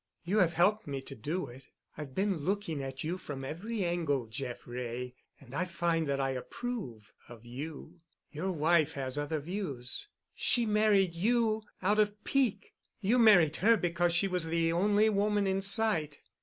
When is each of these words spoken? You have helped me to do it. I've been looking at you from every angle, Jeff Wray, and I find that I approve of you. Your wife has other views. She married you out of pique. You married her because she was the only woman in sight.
You 0.23 0.39
have 0.39 0.53
helped 0.53 0.87
me 0.87 0.99
to 1.01 1.13
do 1.13 1.45
it. 1.45 1.69
I've 1.95 2.15
been 2.15 2.37
looking 2.37 2.81
at 2.81 3.03
you 3.03 3.19
from 3.19 3.45
every 3.45 3.85
angle, 3.85 4.25
Jeff 4.25 4.65
Wray, 4.65 5.13
and 5.39 5.53
I 5.53 5.65
find 5.65 6.07
that 6.07 6.19
I 6.19 6.31
approve 6.31 7.13
of 7.29 7.45
you. 7.45 7.99
Your 8.31 8.51
wife 8.51 8.93
has 8.93 9.19
other 9.19 9.39
views. 9.39 10.07
She 10.33 10.65
married 10.65 11.13
you 11.13 11.61
out 11.83 11.99
of 11.99 12.23
pique. 12.23 12.73
You 12.99 13.19
married 13.19 13.57
her 13.57 13.77
because 13.77 14.11
she 14.11 14.27
was 14.27 14.45
the 14.47 14.73
only 14.73 15.07
woman 15.07 15.45
in 15.45 15.61
sight. 15.61 16.19